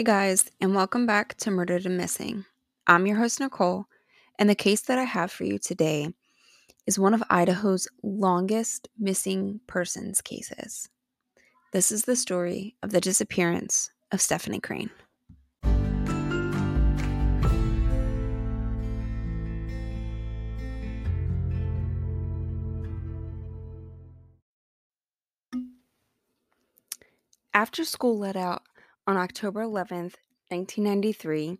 Hey 0.00 0.04
guys, 0.04 0.50
and 0.62 0.74
welcome 0.74 1.04
back 1.04 1.36
to 1.40 1.50
Murdered 1.50 1.84
and 1.84 1.98
Missing. 1.98 2.46
I'm 2.86 3.06
your 3.06 3.18
host, 3.18 3.38
Nicole, 3.38 3.84
and 4.38 4.48
the 4.48 4.54
case 4.54 4.80
that 4.80 4.98
I 4.98 5.04
have 5.04 5.30
for 5.30 5.44
you 5.44 5.58
today 5.58 6.08
is 6.86 6.98
one 6.98 7.12
of 7.12 7.22
Idaho's 7.28 7.86
longest 8.02 8.88
missing 8.98 9.60
persons 9.66 10.22
cases. 10.22 10.88
This 11.74 11.92
is 11.92 12.06
the 12.06 12.16
story 12.16 12.76
of 12.82 12.92
the 12.92 13.00
disappearance 13.02 13.90
of 14.10 14.22
Stephanie 14.22 14.58
Crane. 14.58 14.88
After 27.52 27.84
school 27.84 28.18
let 28.18 28.36
out 28.36 28.62
on 29.06 29.16
October 29.16 29.62
11th, 29.62 30.14
1993, 30.48 31.58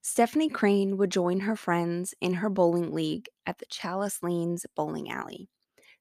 Stephanie 0.00 0.48
Crane 0.48 0.96
would 0.96 1.10
join 1.10 1.40
her 1.40 1.56
friends 1.56 2.14
in 2.20 2.34
her 2.34 2.50
bowling 2.50 2.92
league 2.92 3.28
at 3.46 3.58
the 3.58 3.66
Challis 3.66 4.22
Lanes 4.22 4.66
bowling 4.74 5.10
alley. 5.10 5.48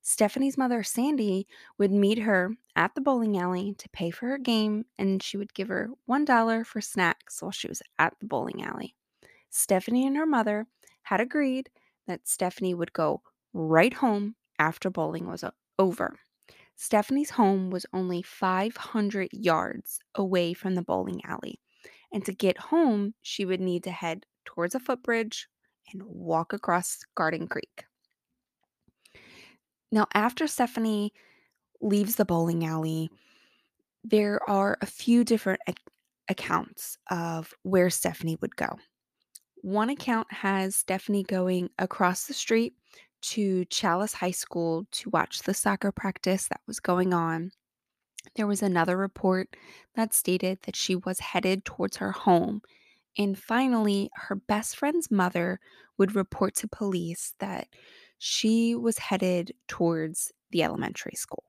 Stephanie's 0.02 0.58
mother, 0.58 0.81
Sandy, 0.81 1.48
would 1.77 1.91
meet 1.91 2.20
her 2.20 2.55
at 2.76 2.95
the 2.95 3.02
bowling 3.02 3.38
alley 3.38 3.76
to 3.77 3.90
pay 3.90 4.09
for 4.09 4.27
her 4.27 4.40
game, 4.40 4.86
and 4.98 5.22
she 5.22 5.38
would 5.38 5.54
give 5.54 5.67
her 5.67 5.91
$1 6.09 6.66
for 6.66 6.81
snacks 6.81 7.42
while 7.42 7.52
she 7.52 7.67
was 7.67 7.84
at 8.00 8.16
the 8.20 8.26
bowling 8.26 8.64
alley. 8.64 8.95
Stephanie 9.52 10.08
and 10.08 10.17
her 10.17 10.26
mother 10.26 10.66
had 11.03 11.22
agreed 11.22 11.70
that 12.08 12.28
Stephanie 12.28 12.73
would 12.73 12.94
go 12.94 13.22
right 13.53 13.94
home 13.94 14.36
after 14.58 14.89
bowling 14.89 15.28
was 15.28 15.44
over. 15.78 16.17
Stephanie's 16.81 17.30
home 17.30 17.70
was 17.70 17.85
only 17.94 18.23
500 18.23 19.30
yards 19.31 19.99
away 20.16 20.52
from 20.52 20.73
the 20.73 20.81
bowling 20.81 21.22
alley. 21.23 21.59
And 22.12 22.26
to 22.26 22.34
get 22.34 22.58
home, 22.58 23.14
she 23.22 23.45
would 23.45 23.61
need 23.61 23.83
to 23.83 23.92
head 23.92 24.25
towards 24.45 24.73
a 24.73 24.80
footbridge 24.80 25.47
and 25.94 26.02
walk 26.02 26.53
across 26.53 26.97
Garden 27.14 27.47
Creek. 27.47 27.86
Now, 29.91 30.08
after 30.16 30.47
Stephanie 30.47 31.14
leaves 31.81 32.16
the 32.16 32.25
bowling 32.25 32.66
alley, 32.66 33.11
there 34.03 34.39
are 34.50 34.80
a 34.81 34.88
few 34.88 35.23
different 35.23 35.61
ac- 35.67 35.78
accounts 36.30 36.97
of 37.11 37.53
where 37.61 37.91
Stephanie 37.91 38.39
would 38.41 38.56
go. 38.56 38.80
One 39.58 39.91
account 39.91 40.34
has 40.34 40.78
Stephanie 40.78 41.23
going 41.23 41.69
across 41.78 42.25
the 42.25 42.34
street 42.34 42.73
to 43.22 43.66
Challis 43.66 44.14
High 44.14 44.31
School 44.31 44.86
to 44.91 45.09
watch 45.09 45.44
the 45.44 45.53
soccer 45.53 45.91
practice 45.91 46.47
that 46.47 46.61
was 46.67 46.80
going 46.80 47.14
on. 47.14 47.52
There 48.36 48.47
was 48.47 48.61
another 48.61 48.97
report 48.97 49.55
that 49.95 50.13
stated 50.13 50.59
that 50.63 50.75
she 50.75 50.95
was 50.95 51.19
headed 51.19 51.66
towards 51.66 51.97
her 51.97 52.11
home. 52.11 52.61
And 53.17 53.38
finally, 53.38 54.09
her 54.16 54.36
best 54.36 54.78
friend's 54.78 55.11
mother 55.11 55.59
would 55.97 56.16
report 56.16 56.55
to 56.55 56.67
police 56.67 57.33
that 57.39 57.67
she 58.19 58.75
was 58.75 58.97
headed 58.97 59.52
towards 59.67 60.31
the 60.52 60.63
elementary 60.63 61.16
school. 61.16 61.44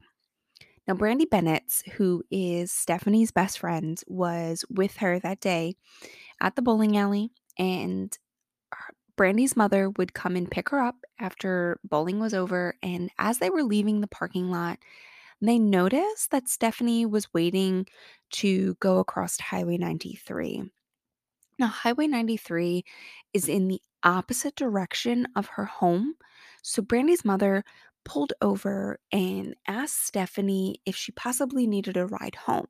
Now, 0.89 0.95
Brandy 0.95 1.27
Bennett, 1.27 1.83
who 1.93 2.25
is 2.31 2.73
Stephanie's 2.73 3.31
best 3.31 3.59
friend, 3.61 4.01
was 4.09 4.65
with 4.69 4.97
her 4.97 5.21
that 5.21 5.41
day 5.41 5.77
at 6.41 6.57
the 6.57 6.63
bowling 6.63 6.97
alley, 6.97 7.31
and 7.57 8.17
Brandy's 9.23 9.57
mother 9.57 9.89
would 9.89 10.15
come 10.15 10.35
and 10.35 10.51
pick 10.51 10.71
her 10.71 10.81
up 10.81 10.97
after 11.21 11.79
bowling 11.85 12.19
was 12.19 12.35
over. 12.35 12.75
And 12.83 13.09
as 13.21 13.39
they 13.39 13.51
were 13.51 13.63
leaving 13.63 14.01
the 14.01 14.09
parking 14.09 14.51
lot, 14.51 14.81
they 15.41 15.61
noticed 15.61 16.33
that 16.33 16.49
Stephanie 16.49 17.07
was 17.07 17.33
waiting 17.33 17.87
to 18.31 18.75
go 18.81 18.99
across 18.99 19.39
Highway 19.39 19.77
93. 19.77 20.65
Now, 21.57 21.69
Highway 21.69 22.09
93 22.09 22.85
is 23.33 23.49
in 23.49 23.69
the 23.69 23.81
opposite 24.03 24.57
direction 24.57 25.29
of 25.37 25.47
her 25.47 25.67
home. 25.67 26.15
So, 26.63 26.83
Brandy's 26.83 27.25
mother 27.25 27.63
pulled 28.05 28.33
over 28.43 28.99
and 29.13 29.55
asked 29.69 30.05
Stephanie 30.05 30.81
if 30.85 30.97
she 30.97 31.13
possibly 31.13 31.69
needed 31.69 31.97
a 31.97 32.09
ride 32.09 32.35
home. 32.35 32.67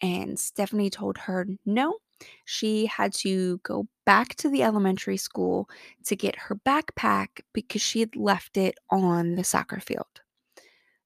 And 0.00 0.38
Stephanie 0.38 0.90
told 0.90 1.18
her 1.18 1.48
no, 1.66 1.96
she 2.44 2.86
had 2.86 3.12
to 3.14 3.58
go 3.62 3.86
back 4.06 4.34
to 4.36 4.48
the 4.48 4.62
elementary 4.62 5.16
school 5.16 5.68
to 6.04 6.16
get 6.16 6.36
her 6.36 6.56
backpack 6.56 7.40
because 7.52 7.82
she 7.82 8.00
had 8.00 8.16
left 8.16 8.56
it 8.56 8.76
on 8.90 9.34
the 9.34 9.44
soccer 9.44 9.80
field. 9.80 10.22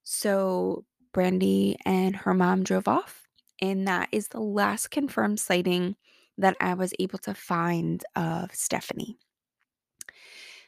So 0.04 0.84
Brandy 1.12 1.76
and 1.84 2.16
her 2.16 2.34
mom 2.34 2.62
drove 2.62 2.88
off, 2.88 3.26
and 3.60 3.86
that 3.88 4.08
is 4.12 4.28
the 4.28 4.40
last 4.40 4.90
confirmed 4.90 5.40
sighting 5.40 5.96
that 6.38 6.56
I 6.60 6.74
was 6.74 6.94
able 6.98 7.18
to 7.20 7.34
find 7.34 8.04
of 8.14 8.54
Stephanie. 8.54 9.18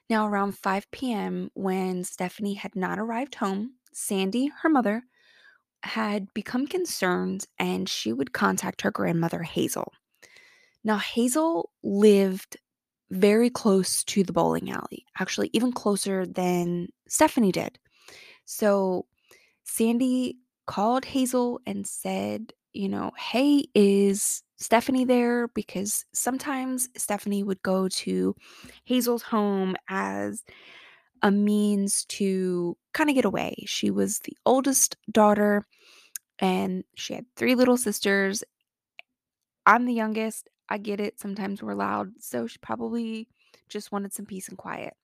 Now, 0.09 0.27
around 0.27 0.59
5 0.59 0.91
p.m., 0.91 1.50
when 1.55 2.03
Stephanie 2.03 2.55
had 2.55 2.75
not 2.75 2.99
arrived 2.99 3.37
home, 3.37 3.75
Sandy, 3.93 4.50
her 4.62 4.69
mother, 4.69 5.05
had 5.84 6.34
become 6.34 6.67
concerned 6.67 7.47
and 7.59 7.88
she 7.88 8.12
would 8.12 8.32
contact 8.32 8.82
her 8.82 8.91
grandmother, 8.91 9.43
Hazel. 9.43 9.93
Now, 10.84 10.98
Hazel 10.98 11.70
lived 11.82 12.56
very 13.10 13.50
close 13.50 14.04
to 14.04 14.22
the 14.22 14.32
bowling 14.32 14.70
alley, 14.70 15.04
actually, 15.18 15.50
even 15.52 15.72
closer 15.72 16.26
than 16.26 16.88
Stephanie 17.08 17.52
did. 17.52 17.78
So, 18.44 19.06
Sandy 19.64 20.38
called 20.66 21.04
Hazel 21.04 21.60
and 21.66 21.86
said, 21.86 22.52
you 22.72 22.88
know, 22.88 23.10
hey, 23.16 23.64
is 23.74 24.42
Stephanie 24.58 25.04
there? 25.04 25.48
Because 25.48 26.04
sometimes 26.12 26.88
Stephanie 26.96 27.42
would 27.42 27.62
go 27.62 27.88
to 27.88 28.34
Hazel's 28.84 29.22
home 29.22 29.76
as 29.88 30.44
a 31.22 31.30
means 31.30 32.04
to 32.06 32.76
kind 32.92 33.10
of 33.10 33.16
get 33.16 33.24
away. 33.24 33.64
She 33.66 33.90
was 33.90 34.20
the 34.20 34.36
oldest 34.46 34.96
daughter 35.10 35.66
and 36.38 36.84
she 36.94 37.14
had 37.14 37.26
three 37.36 37.54
little 37.54 37.76
sisters. 37.76 38.44
I'm 39.66 39.86
the 39.86 39.94
youngest. 39.94 40.50
I 40.70 40.78
get 40.78 41.00
it. 41.00 41.19
Sometimes 41.20 41.62
we're 41.62 41.75
loud. 41.75 42.12
So 42.20 42.47
she 42.47 42.58
probably 42.58 43.28
just 43.69 43.92
wanted 43.92 44.12
some 44.12 44.26
peace 44.26 44.48
and 44.48 44.56
quiet. 44.56 44.94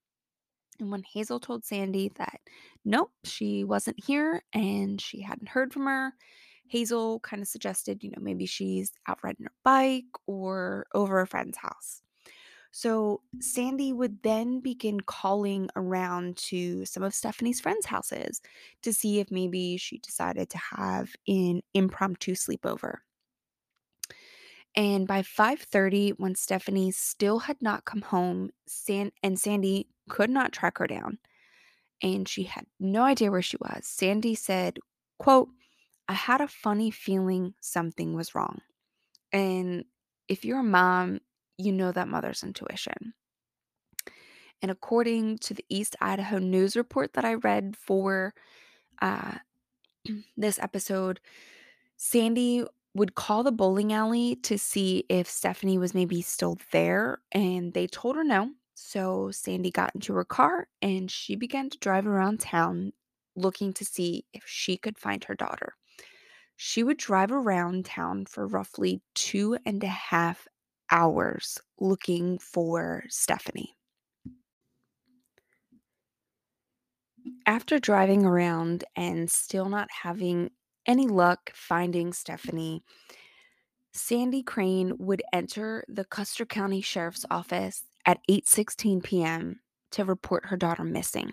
And 0.79 0.91
when 0.91 1.03
Hazel 1.03 1.41
told 1.41 1.65
Sandy 1.65 2.13
that 2.17 2.41
nope, 2.85 3.11
she 3.25 3.65
wasn't 3.65 4.03
here 4.05 4.43
and 4.53 5.01
she 5.01 5.21
hadn't 5.23 5.49
heard 5.49 5.73
from 5.73 5.87
her, 5.87 6.13
Hazel 6.69 7.21
kind 7.21 7.43
of 7.43 7.49
suggested, 7.49 8.03
you 8.03 8.11
know, 8.11 8.21
maybe 8.21 8.47
she's 8.47 8.93
out 9.07 9.19
riding 9.23 9.45
her 9.45 9.53
bike 9.65 10.05
or 10.27 10.87
over 10.95 11.21
a 11.21 11.27
friend's 11.27 11.59
house. 11.59 12.03
So 12.73 13.23
Sandy 13.41 13.95
would 13.95 14.23
then 14.23 14.61
begin 14.61 15.01
calling 15.01 15.71
around 15.77 16.37
to 16.49 16.85
some 16.85 17.03
of 17.03 17.15
Stephanie's 17.15 17.61
friends' 17.61 17.87
houses 17.87 18.43
to 18.83 18.93
see 18.93 19.19
if 19.19 19.31
maybe 19.31 19.79
she 19.79 19.99
decided 19.99 20.51
to 20.51 20.59
have 20.59 21.15
an 21.27 21.63
impromptu 21.73 22.35
sleepover. 22.35 22.97
And 24.77 25.07
by 25.09 25.23
5:30 25.23 26.11
when 26.19 26.35
Stephanie 26.35 26.91
still 26.91 27.41
had 27.41 27.63
not 27.63 27.87
come 27.87 28.03
home, 28.03 28.51
San- 28.67 29.13
and 29.23 29.41
Sandy 29.41 29.89
could 30.09 30.31
not 30.31 30.53
track 30.53 30.79
her 30.79 30.87
down 30.87 31.19
and 32.03 32.29
she 32.29 32.45
had 32.45 32.67
no 32.79 33.03
idea 33.03 33.31
where 33.31 33.43
she 33.43 33.57
was. 33.59 33.87
Sandy 33.87 34.35
said, 34.35 34.79
quote, 35.19 35.49
I 36.09 36.13
had 36.13 36.41
a 36.41 36.49
funny 36.49 36.91
feeling 36.91 37.55
something 37.61 38.15
was 38.15 38.35
wrong. 38.35 38.61
And 39.33 39.85
if 40.29 40.45
you're 40.45 40.61
a 40.61 40.65
mom, 40.65 41.21
you 41.59 41.73
know 41.73 41.93
that 41.93 42.09
mother's 42.09 42.43
intuition. 42.43 43.15
And 44.63 44.71
according 44.71 45.39
to 45.39 45.55
the 45.55 45.65
East 45.69 45.97
Idaho 46.01 46.39
News 46.39 46.77
report 46.77 47.15
that 47.15 47.25
I 47.25 47.35
read 47.35 47.77
for 47.77 48.35
uh, 49.03 49.37
this 50.37 50.59
episode, 50.59 51.21
Sandy 51.97 52.65
would 52.97 53.15
call 53.15 53.43
the 53.43 53.53
bowling 53.53 53.93
alley 53.93 54.37
to 54.37 54.59
see 54.59 55.05
if 55.09 55.29
Stephanie 55.29 55.79
was 55.79 55.95
maybe 55.95 56.23
still 56.23 56.59
there, 56.73 57.21
and 57.33 57.75
they 57.75 57.87
told 57.87 58.17
her 58.17 58.25
no. 58.25 58.51
So 58.75 59.31
Sandy 59.31 59.71
got 59.71 59.95
into 59.95 60.13
her 60.15 60.25
car 60.25 60.69
and 60.83 61.11
she 61.11 61.35
began 61.35 61.71
to 61.71 61.79
drive 61.79 62.07
around 62.07 62.41
town 62.41 62.93
looking 63.35 63.73
to 63.73 63.87
see 63.87 64.27
if 64.35 64.45
she 64.47 64.77
could 64.77 64.99
find 64.99 65.25
her 65.25 65.35
daughter. 65.35 65.75
She 66.57 66.83
would 66.83 66.99
drive 66.99 67.33
around 67.33 67.87
town 67.87 68.27
for 68.27 68.47
roughly 68.47 69.01
two 69.15 69.57
and 69.65 69.83
a 69.83 69.89
half 69.89 70.47
hours 70.91 71.59
looking 71.79 72.39
for 72.39 73.05
Stephanie. 73.09 73.77
After 77.47 77.79
driving 77.79 78.27
around 78.27 78.85
and 78.95 79.31
still 79.31 79.71
not 79.71 79.89
having 79.91 80.51
any 80.87 81.07
luck 81.07 81.51
finding 81.55 82.13
Stephanie, 82.13 82.83
Sandy 83.93 84.43
Crane 84.43 84.95
would 84.99 85.23
enter 85.33 85.85
the 85.89 86.05
Custer 86.05 86.45
County 86.45 86.81
Sheriff's 86.81 87.25
Office 87.31 87.85
at 88.05 88.21
8:16 88.31 89.03
p.m. 89.03 89.61
to 89.93 90.05
report 90.05 90.47
her 90.47 90.57
daughter 90.57 90.85
missing. 90.85 91.33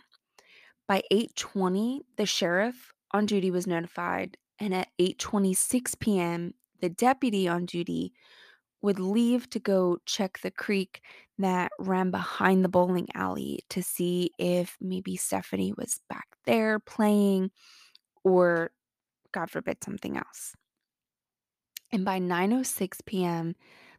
By 0.87 1.03
8:20, 1.11 2.01
the 2.17 2.25
sheriff 2.25 2.93
on 3.11 3.25
duty 3.25 3.51
was 3.51 3.67
notified, 3.67 4.37
and 4.59 4.73
at 4.73 4.89
8:26 4.99 5.99
p.m., 5.99 6.53
the 6.81 6.89
deputy 6.89 7.47
on 7.47 7.65
duty 7.65 8.13
would 8.81 8.99
leave 8.99 9.49
to 9.49 9.59
go 9.59 9.97
check 10.05 10.39
the 10.39 10.51
creek 10.51 11.01
that 11.37 11.71
ran 11.79 12.11
behind 12.11 12.63
the 12.63 12.69
bowling 12.69 13.07
alley 13.15 13.59
to 13.69 13.81
see 13.81 14.31
if 14.37 14.77
maybe 14.81 15.15
Stephanie 15.15 15.73
was 15.77 16.01
back 16.09 16.27
there 16.45 16.79
playing 16.79 17.49
or, 18.23 18.71
God 19.33 19.51
forbid, 19.51 19.83
something 19.83 20.17
else. 20.17 20.55
And 21.91 22.05
by 22.05 22.19
9:06 22.19 23.05
p.m., 23.05 23.55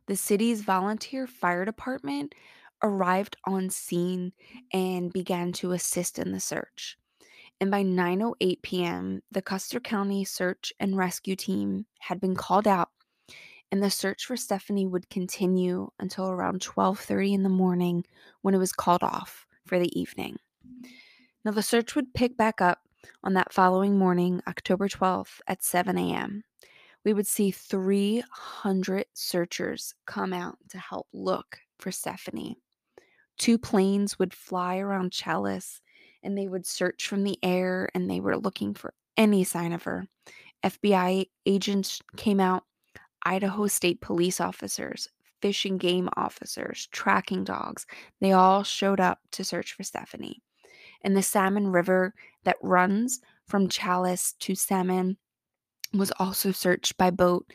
the 0.06 0.16
city's 0.16 0.62
volunteer 0.62 1.26
fire 1.26 1.64
department 1.64 2.34
arrived 2.82 3.36
on 3.44 3.70
scene 3.70 4.32
and 4.72 5.12
began 5.12 5.52
to 5.52 5.72
assist 5.72 6.18
in 6.18 6.32
the 6.32 6.40
search. 6.40 6.96
And 7.60 7.70
by 7.70 7.84
9:08 7.84 8.62
p.m., 8.62 9.22
the 9.30 9.42
Custer 9.42 9.80
County 9.80 10.24
Search 10.24 10.72
and 10.80 10.96
Rescue 10.96 11.36
Team 11.36 11.86
had 12.00 12.20
been 12.20 12.34
called 12.34 12.66
out, 12.66 12.90
and 13.70 13.82
the 13.82 13.90
search 13.90 14.24
for 14.26 14.36
Stephanie 14.36 14.86
would 14.86 15.08
continue 15.08 15.90
until 15.98 16.28
around 16.30 16.60
12:30 16.60 17.32
in 17.32 17.42
the 17.42 17.48
morning 17.48 18.04
when 18.42 18.54
it 18.54 18.58
was 18.58 18.72
called 18.72 19.02
off 19.02 19.46
for 19.66 19.78
the 19.78 19.98
evening. 19.98 20.36
Now 21.44 21.52
the 21.52 21.62
search 21.62 21.94
would 21.94 22.14
pick 22.14 22.36
back 22.36 22.60
up 22.60 22.80
on 23.22 23.34
that 23.34 23.52
following 23.52 23.98
morning, 23.98 24.40
October 24.46 24.88
12th 24.88 25.40
at 25.46 25.62
7 25.62 25.96
a.m. 25.98 26.44
We 27.04 27.12
would 27.12 27.26
see 27.26 27.50
300 27.50 29.06
searchers 29.12 29.94
come 30.06 30.32
out 30.32 30.56
to 30.70 30.78
help 30.78 31.06
look 31.12 31.58
for 31.78 31.92
Stephanie. 31.92 32.56
Two 33.38 33.58
planes 33.58 34.18
would 34.18 34.32
fly 34.32 34.78
around 34.78 35.10
Challis 35.10 35.80
and 36.22 36.36
they 36.38 36.48
would 36.48 36.66
search 36.66 37.06
from 37.06 37.24
the 37.24 37.38
air 37.42 37.88
and 37.94 38.10
they 38.10 38.20
were 38.20 38.36
looking 38.36 38.74
for 38.74 38.94
any 39.16 39.44
sign 39.44 39.72
of 39.72 39.82
her. 39.82 40.06
FBI 40.64 41.26
agents 41.44 42.00
came 42.16 42.40
out, 42.40 42.64
Idaho 43.24 43.66
State 43.66 44.00
police 44.00 44.40
officers, 44.40 45.08
fish 45.42 45.66
and 45.66 45.78
game 45.78 46.08
officers, 46.16 46.88
tracking 46.90 47.44
dogs. 47.44 47.86
They 48.20 48.32
all 48.32 48.62
showed 48.62 49.00
up 49.00 49.18
to 49.32 49.44
search 49.44 49.74
for 49.74 49.82
Stephanie. 49.82 50.40
And 51.04 51.16
the 51.16 51.22
Salmon 51.22 51.68
River 51.68 52.14
that 52.44 52.56
runs 52.62 53.20
from 53.46 53.68
Challis 53.68 54.34
to 54.40 54.54
Salmon 54.54 55.18
was 55.92 56.12
also 56.18 56.50
searched 56.50 56.96
by 56.96 57.10
boat 57.10 57.46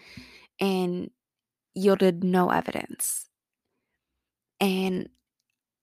and 0.60 1.10
yielded 1.74 2.24
no 2.24 2.50
evidence. 2.52 3.28
And 4.62 5.10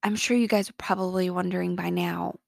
I'm 0.03 0.15
sure 0.15 0.37
you 0.37 0.47
guys 0.47 0.69
are 0.69 0.75
probably 0.77 1.29
wondering 1.29 1.75
by 1.75 1.89
now 1.89 2.39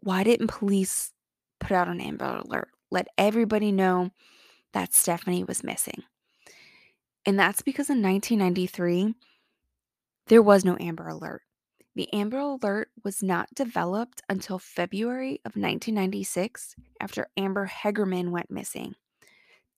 why 0.00 0.24
didn't 0.24 0.48
police 0.48 1.12
put 1.60 1.72
out 1.72 1.88
an 1.88 2.00
Amber 2.00 2.42
Alert? 2.44 2.68
Let 2.90 3.08
everybody 3.16 3.72
know 3.72 4.10
that 4.72 4.94
Stephanie 4.94 5.44
was 5.44 5.62
missing. 5.62 6.02
And 7.24 7.38
that's 7.38 7.62
because 7.62 7.88
in 7.88 8.02
1993, 8.02 9.14
there 10.26 10.42
was 10.42 10.64
no 10.64 10.76
Amber 10.80 11.08
Alert. 11.08 11.42
The 11.94 12.10
Amber 12.14 12.38
Alert 12.38 12.90
was 13.04 13.22
not 13.22 13.54
developed 13.54 14.22
until 14.26 14.58
February 14.58 15.40
of 15.44 15.56
1996 15.56 16.74
after 17.00 17.28
Amber 17.36 17.66
Hagerman 17.66 18.30
went 18.30 18.50
missing. 18.50 18.94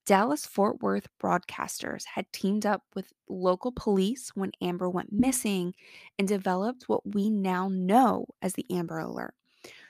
Dallas 0.06 0.46
Fort 0.46 0.80
Worth 0.80 1.08
broadcasters 1.20 2.04
had 2.04 2.32
teamed 2.32 2.66
up 2.66 2.82
with 2.94 3.12
local 3.28 3.72
police 3.72 4.30
when 4.34 4.52
Amber 4.60 4.88
went 4.88 5.12
missing 5.12 5.74
and 6.16 6.28
developed 6.28 6.84
what 6.88 7.14
we 7.14 7.30
now 7.30 7.68
know 7.68 8.26
as 8.40 8.52
the 8.52 8.66
Amber 8.70 8.98
Alert. 8.98 9.34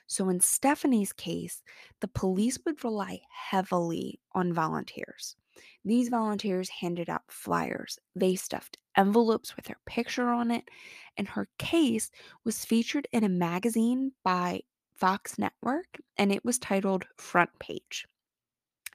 So, 0.07 0.29
in 0.31 0.41
Stephanie's 0.41 1.13
case, 1.13 1.63
the 2.01 2.09
police 2.09 2.59
would 2.65 2.85
rely 2.85 3.21
heavily 3.51 4.21
on 4.33 4.53
volunteers. 4.53 5.37
These 5.85 6.09
volunteers 6.09 6.69
handed 6.69 7.11
out 7.11 7.23
flyers, 7.29 7.99
they 8.15 8.37
stuffed 8.37 8.79
envelopes 8.97 9.57
with 9.57 9.67
her 9.69 9.79
picture 9.87 10.31
on 10.31 10.51
it, 10.51 10.69
and 11.17 11.29
her 11.29 11.49
case 11.59 12.11
was 12.45 12.65
featured 12.65 13.07
in 13.13 13.25
a 13.25 13.29
magazine 13.29 14.13
by 14.23 14.63
Fox 14.95 15.39
Network 15.39 16.01
and 16.17 16.33
it 16.33 16.45
was 16.45 16.59
titled 16.59 17.05
Front 17.17 17.51
Page. 17.59 18.07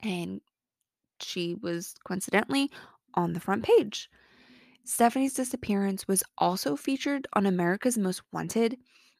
And 0.02 0.40
she 1.20 1.54
was 1.54 1.94
coincidentally 2.06 2.70
on 3.14 3.32
the 3.32 3.40
front 3.40 3.64
page. 3.64 4.10
Stephanie's 4.84 5.34
disappearance 5.34 6.06
was 6.08 6.24
also 6.38 6.76
featured 6.76 7.26
on 7.34 7.46
America's 7.46 7.98
Most 7.98 8.22
Wanted, 8.32 8.78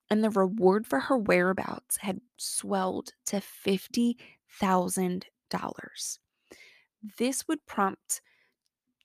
and 0.09 0.25
the 0.25 0.31
reward 0.31 0.87
for 0.87 1.01
her 1.01 1.19
whereabouts 1.19 1.99
had 1.99 2.23
swelled 2.39 3.13
to 3.27 3.37
$50,000. 3.37 6.19
This 7.19 7.47
would 7.49 7.65
prompt 7.67 8.21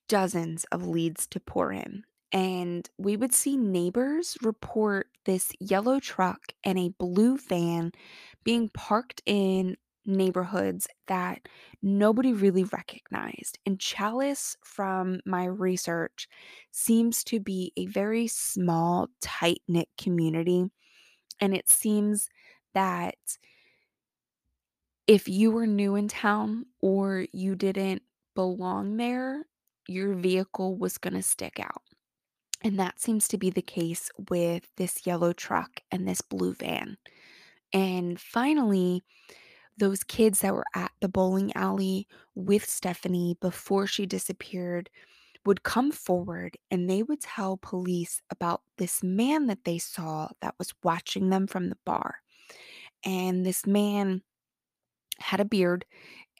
dozens 0.07 0.65
of 0.65 0.87
leads 0.87 1.27
to 1.27 1.39
pour 1.39 1.71
in, 1.71 2.03
and 2.31 2.89
we 2.97 3.15
would 3.17 3.33
see 3.33 3.57
neighbors 3.57 4.37
report 4.41 5.07
this 5.25 5.51
yellow 5.59 5.99
truck 5.99 6.39
and 6.63 6.77
a 6.77 6.89
blue 6.89 7.37
van 7.37 7.91
being 8.43 8.69
parked 8.69 9.21
in 9.25 9.77
neighborhoods 10.05 10.87
that 11.07 11.47
nobody 11.81 12.31
really 12.33 12.63
recognized. 12.65 13.57
And 13.65 13.79
Challis, 13.79 14.55
from 14.63 15.19
my 15.25 15.45
research, 15.45 16.27
seems 16.71 17.23
to 17.25 17.39
be 17.39 17.73
a 17.75 17.87
very 17.87 18.27
small, 18.27 19.09
tight 19.21 19.61
knit 19.67 19.89
community. 19.97 20.65
And 21.39 21.55
it 21.55 21.69
seems 21.69 22.29
that 22.73 23.15
if 25.07 25.27
you 25.27 25.51
were 25.51 25.67
new 25.67 25.95
in 25.95 26.07
town 26.07 26.65
or 26.81 27.25
you 27.31 27.55
didn't 27.55 28.01
belong 28.35 28.97
there, 28.97 29.45
your 29.87 30.13
vehicle 30.13 30.75
was 30.77 30.97
going 30.97 31.13
to 31.13 31.21
stick 31.21 31.59
out. 31.59 31.81
And 32.63 32.79
that 32.79 32.99
seems 32.99 33.27
to 33.27 33.37
be 33.37 33.51
the 33.51 33.61
case 33.61 34.09
with 34.29 34.67
this 34.77 35.05
yellow 35.05 35.33
truck 35.33 35.81
and 35.91 36.07
this 36.07 36.21
blue 36.21 36.53
van. 36.55 36.97
And 37.71 38.19
finally, 38.19 39.03
those 39.77 40.03
kids 40.03 40.39
that 40.39 40.53
were 40.53 40.65
at 40.73 40.91
the 41.01 41.09
bowling 41.09 41.55
alley 41.55 42.07
with 42.33 42.67
Stephanie 42.67 43.37
before 43.41 43.85
she 43.85 44.05
disappeared 44.05 44.89
would 45.45 45.61
come 45.63 45.91
forward 45.91 46.57
and 46.71 46.89
they 46.89 47.03
would 47.03 47.21
tell 47.21 47.57
police 47.57 48.21
about 48.31 48.61
this 48.77 49.03
man 49.03 49.45
that 49.47 49.63
they 49.63 49.77
saw 49.77 50.29
that 50.41 50.55
was 50.57 50.73
watching 50.83 51.29
them 51.29 51.45
from 51.45 51.69
the 51.69 51.77
bar. 51.85 52.15
And 53.03 53.45
this 53.45 53.67
man 53.67 54.23
had 55.19 55.39
a 55.39 55.45
beard, 55.45 55.85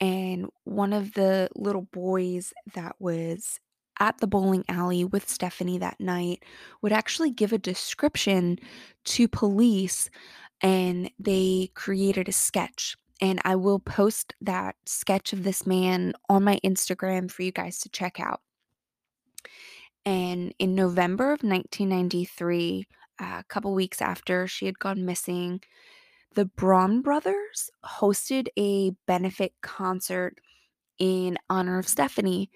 and 0.01 0.47
one 0.63 0.93
of 0.93 1.13
the 1.13 1.49
little 1.55 1.87
boys 1.91 2.53
that 2.73 2.95
was 2.99 3.59
at 3.99 4.17
the 4.17 4.27
bowling 4.27 4.65
alley 4.67 5.05
with 5.05 5.29
Stephanie 5.29 5.77
that 5.77 5.99
night 5.99 6.43
would 6.81 6.91
actually 6.91 7.31
give 7.31 7.53
a 7.53 7.57
description 7.57 8.59
to 9.05 9.27
police 9.27 10.09
and 10.61 11.09
they 11.17 11.71
created 11.75 12.27
a 12.27 12.33
sketch 12.33 12.97
and 13.21 13.39
I 13.45 13.55
will 13.55 13.79
post 13.79 14.33
that 14.41 14.75
sketch 14.85 15.33
of 15.33 15.43
this 15.43 15.65
man 15.65 16.13
on 16.29 16.43
my 16.43 16.59
Instagram 16.63 17.31
for 17.31 17.43
you 17.43 17.51
guys 17.51 17.79
to 17.79 17.89
check 17.89 18.19
out. 18.19 18.41
And 20.05 20.53
in 20.59 20.75
November 20.75 21.31
of 21.31 21.41
1993, 21.41 22.87
uh, 23.19 23.25
a 23.39 23.43
couple 23.47 23.73
weeks 23.73 24.01
after 24.01 24.47
she 24.47 24.65
had 24.65 24.79
gone 24.79 25.05
missing, 25.05 25.61
the 26.35 26.45
Braun 26.45 27.01
brothers 27.01 27.71
hosted 27.83 28.47
a 28.57 28.91
benefit 29.07 29.53
concert 29.61 30.37
in 30.99 31.37
honor 31.49 31.79
of 31.79 31.87
Stephanie. 31.87 32.51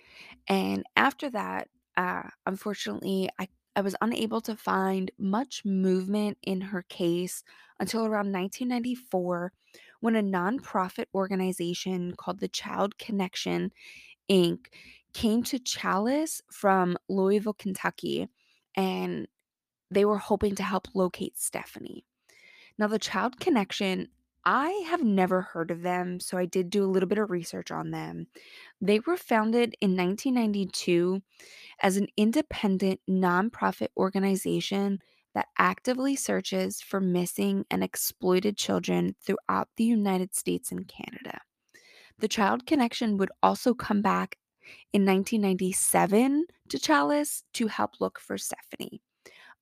And 0.48 0.84
after 0.98 1.30
that, 1.30 1.70
uh, 1.96 2.24
unfortunately, 2.46 3.30
I, 3.40 3.48
I 3.76 3.82
was 3.82 3.96
unable 4.02 4.42
to 4.42 4.56
find 4.56 5.12
much 5.18 5.64
movement 5.64 6.38
in 6.44 6.60
her 6.60 6.84
case 6.90 7.44
until 7.80 8.02
around 8.02 8.34
1994 8.34 9.54
when 10.02 10.16
a 10.16 10.22
nonprofit 10.22 11.06
organization 11.16 12.14
called 12.18 12.40
the 12.40 12.48
Child 12.50 12.98
Connection 12.98 13.72
Inc. 14.30 14.68
came 15.14 15.42
to 15.44 15.58
Challis 15.60 16.42
from 16.52 16.98
Louisville, 17.08 17.54
Kentucky, 17.54 18.28
and 18.76 19.28
they 19.90 20.04
were 20.04 20.18
hoping 20.18 20.56
to 20.56 20.64
help 20.64 20.88
locate 20.94 21.38
Stephanie. 21.38 22.06
Now, 22.80 22.88
the 22.88 22.98
Child 22.98 23.42
Connection, 23.42 24.08
I 24.46 24.70
have 24.88 25.04
never 25.04 25.42
heard 25.42 25.70
of 25.70 25.82
them, 25.82 26.22
so 26.22 26.38
I 26.38 26.46
did 26.46 26.70
do 26.70 26.82
a 26.82 26.88
little 26.88 27.10
bit 27.10 27.18
of 27.18 27.30
research 27.30 27.72
on 27.72 27.92
them. 27.92 28.28
They 28.80 29.02
were 29.02 29.18
founded 29.18 29.76
in 29.82 29.98
1992 29.98 31.22
as 31.82 31.98
an 31.98 32.08
independent 32.16 33.02
nonprofit 33.08 33.90
organization 33.98 35.00
that 35.34 35.48
actively 35.58 36.16
searches 36.16 36.80
for 36.80 37.02
missing 37.02 37.66
and 37.70 37.84
exploited 37.84 38.56
children 38.56 39.14
throughout 39.22 39.68
the 39.76 39.84
United 39.84 40.34
States 40.34 40.72
and 40.72 40.88
Canada. 40.88 41.42
The 42.20 42.30
Child 42.30 42.66
Connection 42.66 43.18
would 43.18 43.30
also 43.44 43.74
come 43.74 44.02
back 44.02 44.38
in 44.94 45.06
1997 45.06 46.46
to 46.70 46.78
Challis 46.80 47.44
to 47.56 47.68
help 47.68 48.00
look 48.00 48.20
for 48.20 48.38
Stephanie. 48.38 49.02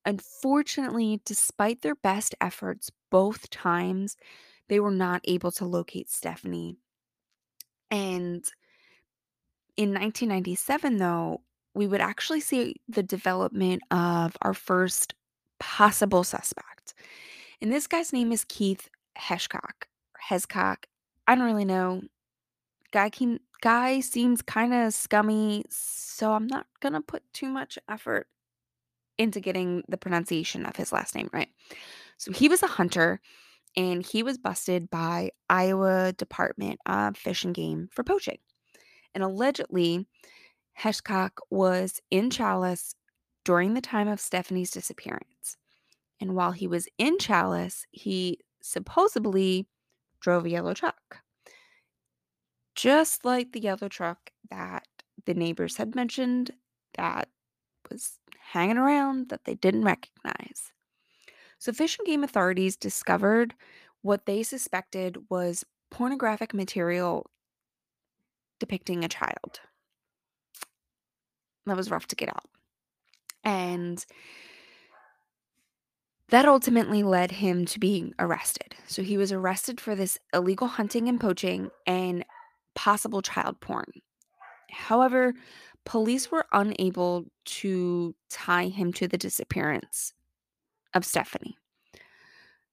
Unfortunately, 0.04 1.20
despite 1.24 1.82
their 1.82 1.94
best 1.94 2.34
efforts 2.40 2.90
both 3.10 3.50
times, 3.50 4.16
they 4.68 4.80
were 4.80 4.90
not 4.90 5.20
able 5.24 5.50
to 5.52 5.64
locate 5.64 6.10
Stephanie. 6.10 6.76
And 7.90 8.44
in 9.76 9.90
1997, 9.90 10.96
though, 10.98 11.42
we 11.74 11.86
would 11.86 12.00
actually 12.00 12.40
see 12.40 12.76
the 12.88 13.02
development 13.02 13.82
of 13.90 14.36
our 14.42 14.54
first 14.54 15.14
possible 15.60 16.24
suspect. 16.24 16.94
And 17.60 17.72
this 17.72 17.86
guy's 17.86 18.12
name 18.12 18.32
is 18.32 18.44
Keith 18.44 18.88
Heshcock. 19.16 19.86
Hescock. 20.28 20.84
I 21.26 21.34
don't 21.34 21.44
really 21.44 21.64
know. 21.64 22.02
Guy 22.92 23.10
came, 23.10 23.38
guy 23.60 24.00
seems 24.00 24.42
kind 24.42 24.72
of 24.72 24.94
scummy, 24.94 25.64
so 25.68 26.32
I'm 26.32 26.46
not 26.46 26.66
gonna 26.80 27.02
put 27.02 27.22
too 27.32 27.48
much 27.48 27.78
effort 27.88 28.26
into 29.18 29.40
getting 29.40 29.82
the 29.88 29.98
pronunciation 29.98 30.64
of 30.64 30.76
his 30.76 30.92
last 30.92 31.14
name 31.14 31.28
right. 31.32 31.48
So 32.16 32.32
he 32.32 32.48
was 32.48 32.62
a 32.62 32.68
hunter 32.68 33.20
and 33.76 34.04
he 34.04 34.22
was 34.22 34.38
busted 34.38 34.90
by 34.90 35.30
Iowa 35.50 36.12
Department 36.12 36.80
of 36.86 37.16
Fish 37.16 37.44
and 37.44 37.54
Game 37.54 37.88
for 37.92 38.02
poaching. 38.02 38.38
And 39.14 39.22
allegedly, 39.22 40.06
Heshcock 40.78 41.38
was 41.50 42.00
in 42.10 42.30
Challis 42.30 42.94
during 43.44 43.74
the 43.74 43.80
time 43.80 44.08
of 44.08 44.20
Stephanie's 44.20 44.70
disappearance. 44.70 45.56
And 46.20 46.34
while 46.34 46.52
he 46.52 46.66
was 46.66 46.88
in 46.98 47.18
Challis, 47.18 47.84
he 47.90 48.40
supposedly 48.60 49.66
drove 50.20 50.44
a 50.44 50.50
yellow 50.50 50.74
truck. 50.74 51.18
Just 52.74 53.24
like 53.24 53.52
the 53.52 53.60
yellow 53.60 53.88
truck 53.88 54.30
that 54.50 54.86
the 55.24 55.34
neighbors 55.34 55.76
had 55.76 55.94
mentioned 55.94 56.52
that 56.94 57.28
was 57.90 58.17
hanging 58.52 58.78
around 58.78 59.28
that 59.28 59.44
they 59.44 59.54
didn't 59.54 59.84
recognize. 59.84 60.72
So, 61.58 61.72
Fish 61.72 61.98
and 61.98 62.06
Game 62.06 62.24
authorities 62.24 62.76
discovered 62.76 63.54
what 64.02 64.26
they 64.26 64.42
suspected 64.42 65.18
was 65.28 65.64
pornographic 65.90 66.54
material 66.54 67.30
depicting 68.58 69.04
a 69.04 69.08
child. 69.08 69.60
That 71.66 71.76
was 71.76 71.90
rough 71.90 72.06
to 72.08 72.16
get 72.16 72.28
out. 72.28 72.46
And 73.44 74.04
that 76.30 76.46
ultimately 76.46 77.02
led 77.02 77.32
him 77.32 77.64
to 77.66 77.78
being 77.78 78.14
arrested. 78.18 78.74
So 78.86 79.02
he 79.02 79.16
was 79.16 79.32
arrested 79.32 79.80
for 79.80 79.94
this 79.94 80.18
illegal 80.34 80.68
hunting 80.68 81.08
and 81.08 81.20
poaching 81.20 81.70
and 81.86 82.24
possible 82.74 83.22
child 83.22 83.60
porn. 83.60 83.92
However, 84.70 85.34
police 85.84 86.30
were 86.30 86.46
unable 86.52 87.26
to 87.44 88.14
tie 88.30 88.68
him 88.68 88.92
to 88.94 89.08
the 89.08 89.18
disappearance 89.18 90.12
of 90.94 91.04
Stephanie. 91.04 91.56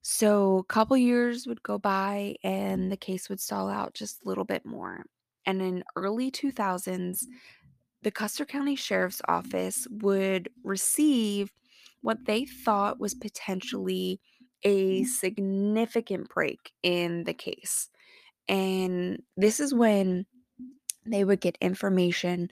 So 0.02 0.60
a 0.60 0.64
couple 0.66 0.98
years 0.98 1.48
would 1.48 1.64
go 1.64 1.80
by 1.80 2.36
and 2.44 2.92
the 2.92 2.98
case 2.98 3.28
would 3.28 3.40
stall 3.40 3.70
out 3.70 3.96
just 3.96 4.24
a 4.24 4.28
little 4.28 4.44
bit 4.44 4.66
more. 4.66 5.06
And 5.46 5.62
in 5.62 5.84
early 5.96 6.30
2000s, 6.30 6.90
mm. 6.90 7.26
the 8.04 8.12
Custer 8.12 8.46
County 8.46 8.76
Sheriff's 8.76 9.22
Office 9.28 9.88
would 9.90 10.50
receive 10.64 11.52
what 12.02 12.26
they 12.26 12.46
thought 12.46 13.00
was 13.00 13.16
potentially 13.16 14.20
a 14.64 15.02
mm. 15.02 15.08
significant 15.08 16.30
break 16.30 16.72
in 16.84 17.24
the 17.24 17.34
case. 17.34 17.90
And 18.48 19.24
this 19.38 19.60
is 19.60 19.74
when 19.74 20.26
they 21.06 21.24
would 21.24 21.42
get 21.42 21.58
information 21.62 22.50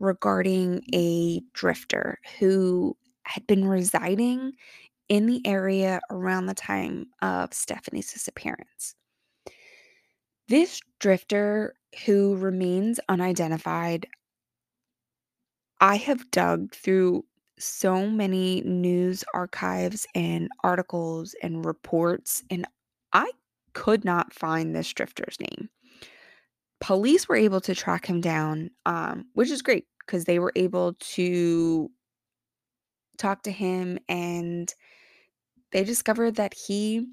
regarding 0.00 0.82
a 0.94 1.40
drifter 1.54 2.18
who 2.38 2.96
had 3.24 3.46
been 3.46 3.66
residing 3.66 4.52
in 5.08 5.26
the 5.26 5.46
area 5.46 6.00
around 6.10 6.46
the 6.46 6.54
time 6.54 7.06
of 7.22 7.54
Stephanie's 7.54 8.12
disappearance. 8.12 8.94
This 10.48 10.80
drifter, 10.98 11.76
who 12.04 12.34
remains 12.36 12.98
unidentified, 13.08 14.08
I 15.80 15.96
have 15.96 16.30
dug 16.30 16.74
through 16.74 17.24
so 17.58 18.06
many 18.06 18.60
news 18.62 19.24
archives 19.32 20.06
and 20.14 20.50
articles 20.62 21.34
and 21.42 21.64
reports, 21.64 22.42
and 22.50 22.66
I 23.12 23.30
could 23.72 24.04
not 24.04 24.34
find 24.34 24.74
this 24.74 24.92
drifter's 24.92 25.38
name. 25.40 25.70
Police 26.80 27.28
were 27.28 27.36
able 27.36 27.60
to 27.62 27.74
track 27.74 28.06
him 28.06 28.20
down, 28.20 28.70
um, 28.84 29.26
which 29.32 29.50
is 29.50 29.62
great 29.62 29.86
because 30.00 30.24
they 30.24 30.38
were 30.38 30.52
able 30.54 30.94
to 30.94 31.90
talk 33.18 33.42
to 33.42 33.50
him 33.50 33.98
and 34.08 34.72
they 35.72 35.84
discovered 35.84 36.36
that 36.36 36.54
he 36.54 37.06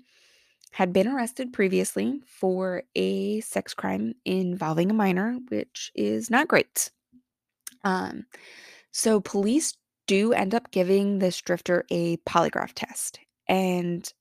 had 0.71 0.91
been 0.91 1.07
arrested 1.07 1.53
previously 1.53 2.19
for 2.25 2.83
a 2.95 3.39
sex 3.41 3.73
crime 3.73 4.15
involving 4.25 4.89
a 4.89 4.93
minor, 4.93 5.37
which 5.49 5.91
is 5.95 6.29
not 6.29 6.47
great. 6.47 6.91
Um, 7.83 8.25
so 8.91 9.21
police 9.21 9.77
do 10.07 10.33
end 10.33 10.55
up 10.55 10.71
giving 10.71 11.19
this 11.19 11.39
drifter 11.39 11.85
a 11.89 12.17
polygraph 12.17 12.73
test, 12.73 13.19
and 13.47 14.11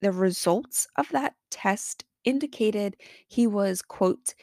the 0.00 0.12
results 0.12 0.86
of 0.96 1.08
that 1.10 1.34
test 1.50 2.04
indicated 2.24 2.96
he 3.28 3.46
was, 3.46 3.82
quote, 3.82 4.34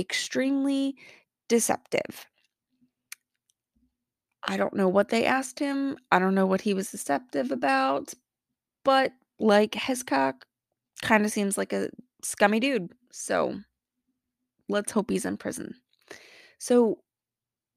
extremely 0.00 0.96
deceptive. 1.48 2.26
I 4.42 4.56
don't 4.56 4.74
know 4.74 4.88
what 4.88 5.10
they 5.10 5.26
asked 5.26 5.58
him. 5.58 5.96
I 6.10 6.18
don't 6.18 6.34
know 6.34 6.46
what 6.46 6.62
he 6.62 6.74
was 6.74 6.90
deceptive 6.90 7.50
about, 7.50 8.14
but 8.84 9.12
like 9.38 9.72
Hescock 9.72 10.42
kind 11.02 11.24
of 11.24 11.30
seems 11.30 11.58
like 11.58 11.72
a 11.72 11.90
scummy 12.22 12.60
dude. 12.60 12.90
So 13.12 13.60
let's 14.68 14.92
hope 14.92 15.10
he's 15.10 15.26
in 15.26 15.36
prison. 15.36 15.74
So 16.58 16.98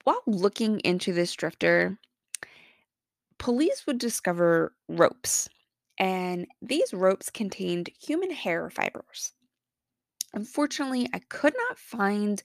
while 0.03 0.22
looking 0.27 0.80
into 0.82 1.13
this 1.13 1.34
drifter, 1.34 1.98
police 3.39 3.86
would 3.88 3.98
discover 3.98 4.74
ropes, 4.88 5.50
and 5.98 6.48
these 6.62 6.94
ropes 6.94 7.30
contained 7.30 7.89
human 8.00 8.32
hair 8.32 8.70
fibers. 8.70 9.34
Unfortunately, 10.34 11.08
I 11.13 11.20
could 11.20 11.54
not 11.56 11.78
find 11.78 12.42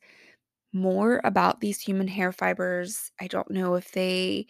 more 0.72 1.20
about 1.24 1.60
these 1.60 1.80
human 1.80 2.08
hair 2.08 2.32
fibers. 2.32 3.12
I 3.20 3.28
don't 3.28 3.50
know 3.50 3.76
if 3.76 3.92
they 3.92 4.46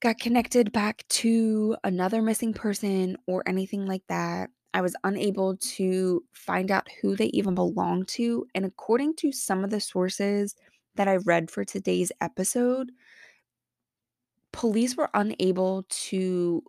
got 0.00 0.18
connected 0.18 0.72
back 0.72 1.06
to 1.08 1.76
another 1.82 2.22
missing 2.22 2.52
person 2.54 3.16
or 3.26 3.42
anything 3.48 3.84
like 3.86 4.06
that. 4.08 4.50
I 4.74 4.80
was 4.80 4.94
unable 5.02 5.56
to 5.56 6.24
find 6.34 6.70
out 6.70 6.88
who 7.00 7.16
they 7.16 7.26
even 7.26 7.54
belong 7.54 8.04
to. 8.06 8.46
And 8.54 8.64
according 8.64 9.16
to 9.16 9.32
some 9.32 9.64
of 9.64 9.70
the 9.70 9.80
sources 9.80 10.54
that 10.94 11.08
I 11.08 11.16
read 11.16 11.50
for 11.50 11.64
today's 11.64 12.12
episode, 12.20 12.92
police 14.52 14.96
were 14.96 15.10
unable 15.14 15.84
to 15.88 16.62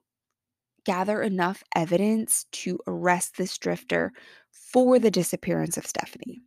gather 0.85 1.21
enough 1.21 1.63
evidence 1.75 2.45
to 2.51 2.79
arrest 2.87 3.37
this 3.37 3.57
drifter 3.57 4.13
for 4.51 4.99
the 4.99 5.11
disappearance 5.11 5.77
of 5.77 5.85
Stephanie. 5.85 6.41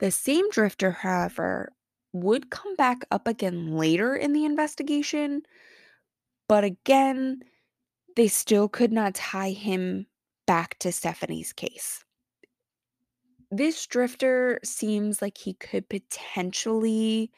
The 0.00 0.10
same 0.10 0.48
drifter, 0.50 0.90
however, 0.90 1.72
would 2.12 2.50
come 2.50 2.74
back 2.76 3.04
up 3.10 3.26
again 3.26 3.72
later 3.72 4.14
in 4.14 4.32
the 4.32 4.44
investigation, 4.44 5.42
but 6.48 6.64
again, 6.64 7.42
they 8.16 8.28
still 8.28 8.68
could 8.68 8.92
not 8.92 9.14
tie 9.14 9.50
him 9.50 10.06
back 10.46 10.78
to 10.80 10.90
Stephanie's 10.90 11.52
case. 11.52 12.04
This 13.50 13.86
drifter 13.86 14.60
seems 14.64 15.22
like 15.22 15.38
he 15.38 15.54
could 15.54 15.88
potentially 15.88 17.30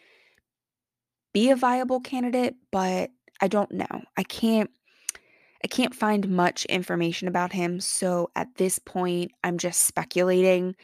be 1.33 1.51
a 1.51 1.57
viable 1.57 2.01
candidate, 2.01 2.57
but 2.73 3.11
I 3.41 3.49
don't 3.49 3.73
know. 3.73 4.03
I 4.17 4.23
can't 4.23 4.71
I 5.63 5.69
can't 5.69 5.95
find 5.95 6.29
much 6.29 6.65
information 6.67 7.29
about 7.29 7.53
him, 7.53 7.81
so 7.81 8.31
at 8.35 8.55
this 8.57 8.79
point 8.79 9.33
I'm 9.45 9.59
just 9.59 9.83
speculating 9.83 10.75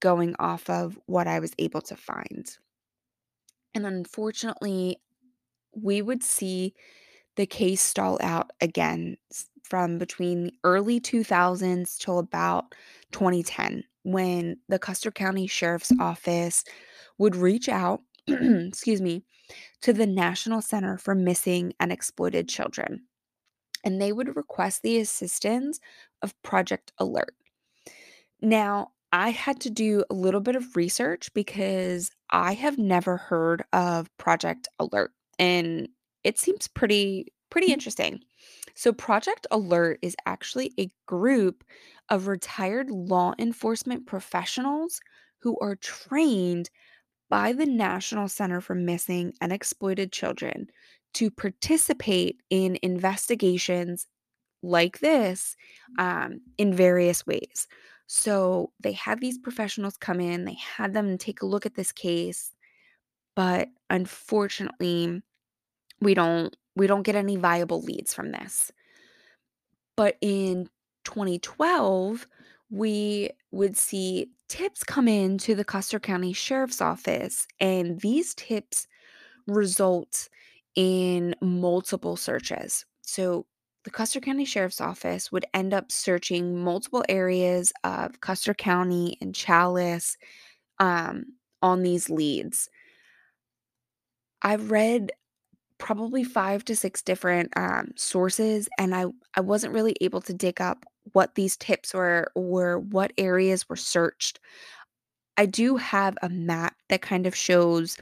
going 0.00 0.34
off 0.38 0.68
of 0.68 0.98
what 1.06 1.26
I 1.26 1.40
was 1.40 1.52
able 1.58 1.80
to 1.82 1.96
find. 1.96 2.46
And 3.74 3.86
unfortunately, 3.86 4.98
we 5.72 6.02
would 6.02 6.22
see 6.22 6.74
the 7.36 7.46
case 7.46 7.80
stall 7.80 8.18
out 8.22 8.50
again 8.60 9.16
from 9.62 9.98
between 9.98 10.44
the 10.44 10.52
early 10.64 11.00
2000s 11.00 11.98
till 11.98 12.18
about 12.18 12.74
2010 13.12 13.84
when 14.04 14.56
the 14.68 14.78
Custer 14.78 15.10
County 15.10 15.46
Sheriff's 15.46 15.92
mm. 15.92 16.00
Office 16.00 16.64
would 17.18 17.36
reach 17.36 17.68
out, 17.68 18.00
excuse 18.28 19.02
me, 19.02 19.24
to 19.82 19.92
the 19.92 20.06
National 20.06 20.62
Center 20.62 20.96
for 20.98 21.14
Missing 21.14 21.72
and 21.80 21.92
Exploited 21.92 22.48
Children. 22.48 23.02
And 23.86 24.02
they 24.02 24.12
would 24.12 24.36
request 24.36 24.82
the 24.82 24.98
assistance 24.98 25.80
of 26.20 26.34
Project 26.42 26.92
Alert. 26.98 27.34
Now, 28.42 28.90
I 29.12 29.30
had 29.30 29.60
to 29.60 29.70
do 29.70 30.04
a 30.10 30.14
little 30.14 30.40
bit 30.40 30.56
of 30.56 30.76
research 30.76 31.32
because 31.32 32.10
I 32.30 32.52
have 32.52 32.76
never 32.76 33.16
heard 33.16 33.64
of 33.72 34.14
Project 34.18 34.68
Alert 34.78 35.12
and 35.38 35.88
it 36.24 36.38
seems 36.38 36.68
pretty 36.68 37.32
pretty 37.48 37.68
mm. 37.68 37.74
interesting. 37.74 38.20
So 38.74 38.92
Project 38.92 39.46
Alert 39.50 40.00
is 40.02 40.16
actually 40.26 40.74
a 40.78 40.90
group 41.06 41.64
of 42.10 42.26
retired 42.26 42.90
law 42.90 43.32
enforcement 43.38 44.06
professionals 44.06 45.00
who 45.38 45.56
are 45.60 45.76
trained 45.76 46.68
by 47.30 47.52
the 47.52 47.66
National 47.66 48.28
Center 48.28 48.60
for 48.60 48.74
Missing 48.74 49.32
and 49.40 49.52
Exploited 49.52 50.12
Children 50.12 50.68
to 51.16 51.30
participate 51.30 52.42
in 52.50 52.78
investigations 52.82 54.06
like 54.62 54.98
this 54.98 55.56
um, 55.98 56.42
in 56.58 56.74
various 56.74 57.26
ways. 57.26 57.66
So 58.06 58.70
they 58.80 58.92
had 58.92 59.20
these 59.20 59.38
professionals 59.38 59.96
come 59.96 60.20
in, 60.20 60.44
they 60.44 60.58
had 60.76 60.92
them 60.92 61.16
take 61.16 61.40
a 61.40 61.46
look 61.46 61.64
at 61.64 61.74
this 61.74 61.90
case, 61.90 62.52
but 63.34 63.68
unfortunately, 63.88 65.22
we 66.02 66.12
don't 66.12 66.54
we 66.74 66.86
don't 66.86 67.02
get 67.02 67.16
any 67.16 67.36
viable 67.36 67.80
leads 67.80 68.12
from 68.12 68.32
this. 68.32 68.70
But 69.96 70.18
in 70.20 70.68
2012, 71.04 72.26
we 72.68 73.30
would 73.52 73.78
see 73.78 74.28
tips 74.48 74.84
come 74.84 75.08
in 75.08 75.38
to 75.38 75.54
the 75.54 75.64
Custer 75.64 75.98
County 75.98 76.34
Sheriff's 76.34 76.82
Office, 76.82 77.48
and 77.58 77.98
these 78.02 78.34
tips 78.34 78.86
result 79.46 80.28
in 80.76 81.34
multiple 81.40 82.16
searches. 82.16 82.84
So 83.02 83.46
the 83.84 83.90
Custer 83.90 84.20
County 84.20 84.44
Sheriff's 84.44 84.80
Office 84.80 85.32
would 85.32 85.46
end 85.54 85.72
up 85.72 85.90
searching 85.90 86.62
multiple 86.62 87.04
areas 87.08 87.72
of 87.84 88.20
Custer 88.20 88.54
County 88.54 89.16
and 89.20 89.34
Challis 89.34 90.16
um, 90.78 91.24
on 91.62 91.82
these 91.82 92.10
leads. 92.10 92.68
I've 94.42 94.70
read 94.70 95.12
probably 95.78 96.24
five 96.24 96.64
to 96.66 96.76
six 96.76 97.02
different 97.02 97.52
um, 97.56 97.92
sources, 97.96 98.68
and 98.78 98.94
I 98.94 99.06
I 99.34 99.40
wasn't 99.40 99.74
really 99.74 99.96
able 100.00 100.20
to 100.22 100.34
dig 100.34 100.60
up 100.60 100.84
what 101.12 101.34
these 101.34 101.56
tips 101.56 101.94
were 101.94 102.30
or 102.34 102.80
what 102.80 103.12
areas 103.18 103.68
were 103.68 103.76
searched. 103.76 104.40
I 105.36 105.46
do 105.46 105.76
have 105.76 106.16
a 106.22 106.28
map 106.28 106.76
that 106.88 107.02
kind 107.02 107.26
of 107.26 107.34
shows 107.34 107.98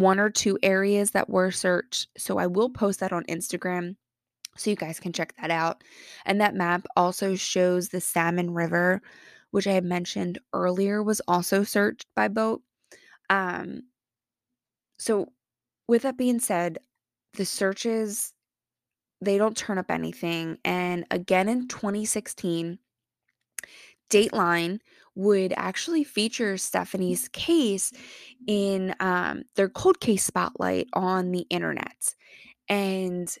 one 0.00 0.18
or 0.18 0.28
two 0.28 0.58
areas 0.62 1.12
that 1.12 1.30
were 1.30 1.50
searched, 1.50 2.08
so 2.18 2.38
I 2.38 2.48
will 2.48 2.68
post 2.68 3.00
that 3.00 3.12
on 3.12 3.24
Instagram 3.24 3.94
so 4.56 4.70
you 4.70 4.76
guys 4.76 5.00
can 5.00 5.12
check 5.12 5.34
that 5.40 5.50
out. 5.50 5.82
And 6.24 6.40
that 6.40 6.54
map 6.54 6.86
also 6.96 7.34
shows 7.36 7.88
the 7.88 8.00
Salmon 8.00 8.52
River, 8.52 9.02
which 9.50 9.66
I 9.66 9.72
had 9.72 9.84
mentioned 9.84 10.38
earlier 10.52 11.02
was 11.02 11.20
also 11.28 11.62
searched 11.62 12.06
by 12.14 12.28
boat. 12.28 12.62
Um, 13.30 13.82
so 14.98 15.28
with 15.88 16.02
that 16.02 16.18
being 16.18 16.40
said, 16.40 16.78
the 17.34 17.44
searches 17.44 18.32
they 19.20 19.38
don't 19.38 19.56
turn 19.56 19.78
up 19.78 19.90
anything. 19.90 20.58
And 20.64 21.06
again 21.10 21.48
in 21.48 21.66
2016, 21.68 22.78
Dateline 24.10 24.80
would 25.14 25.52
actually 25.56 26.04
feature 26.04 26.56
Stephanie's 26.56 27.28
case 27.28 27.92
in 28.46 28.94
um, 29.00 29.44
their 29.56 29.68
cold 29.68 30.00
case 30.00 30.24
spotlight 30.24 30.88
on 30.92 31.30
the 31.30 31.46
internet. 31.50 32.14
And 32.68 33.34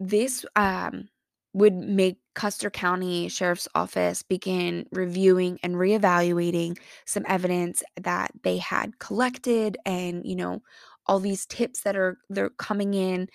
this 0.00 0.44
um, 0.56 1.08
would 1.52 1.74
make 1.74 2.18
Custer 2.34 2.68
County 2.68 3.28
Sheriff's 3.28 3.68
Office 3.74 4.22
begin 4.22 4.86
reviewing 4.92 5.58
and 5.62 5.76
reevaluating 5.76 6.78
some 7.06 7.24
evidence 7.26 7.82
that 8.02 8.30
they 8.42 8.58
had 8.58 8.98
collected 8.98 9.78
and, 9.86 10.26
you 10.26 10.36
know, 10.36 10.62
all 11.06 11.20
these 11.20 11.46
tips 11.46 11.82
that 11.82 11.96
are 11.96 12.18
they're 12.28 12.50
coming 12.50 12.94
in. 12.94 13.28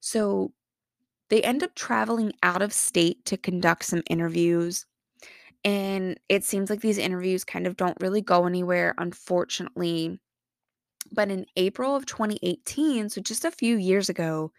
So 0.00 0.52
they 1.28 1.42
end 1.42 1.62
up 1.62 1.74
traveling 1.74 2.32
out 2.42 2.62
of 2.62 2.72
state 2.72 3.24
to 3.26 3.36
conduct 3.36 3.84
some 3.84 4.02
interviews. 4.08 4.86
And 5.66 6.18
it 6.28 6.44
seems 6.44 6.70
like 6.70 6.80
these 6.80 6.98
interviews 6.98 7.44
kind 7.44 7.66
of 7.66 7.76
don't 7.76 7.98
really 8.00 8.22
go 8.22 8.46
anywhere, 8.46 8.94
unfortunately. 8.98 10.20
But 11.12 11.30
in 11.30 11.46
April 11.56 11.96
of 11.96 12.06
2018, 12.06 13.10
so 13.10 13.20
just 13.20 13.44
a 13.44 13.50
few 13.50 13.76
years 13.76 14.08
ago, 14.08 14.52